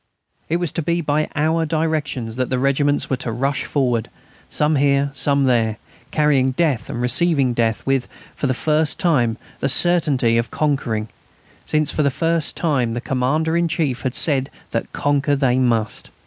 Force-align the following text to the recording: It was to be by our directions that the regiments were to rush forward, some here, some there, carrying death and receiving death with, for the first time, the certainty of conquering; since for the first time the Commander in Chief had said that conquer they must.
It 0.49 0.57
was 0.57 0.71
to 0.71 0.81
be 0.81 0.99
by 1.01 1.29
our 1.35 1.63
directions 1.63 2.35
that 2.37 2.49
the 2.49 2.57
regiments 2.57 3.07
were 3.07 3.17
to 3.17 3.31
rush 3.31 3.65
forward, 3.65 4.09
some 4.49 4.77
here, 4.77 5.11
some 5.13 5.43
there, 5.43 5.77
carrying 6.09 6.53
death 6.53 6.89
and 6.89 6.99
receiving 6.99 7.53
death 7.53 7.85
with, 7.85 8.07
for 8.35 8.47
the 8.47 8.55
first 8.55 8.97
time, 8.99 9.37
the 9.59 9.69
certainty 9.69 10.39
of 10.39 10.49
conquering; 10.49 11.09
since 11.67 11.91
for 11.91 12.01
the 12.01 12.09
first 12.09 12.57
time 12.57 12.95
the 12.95 12.99
Commander 12.99 13.55
in 13.55 13.67
Chief 13.67 14.01
had 14.01 14.15
said 14.15 14.49
that 14.71 14.91
conquer 14.91 15.35
they 15.35 15.59
must. 15.59 16.09